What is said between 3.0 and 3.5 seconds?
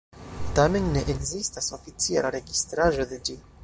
de ĝi.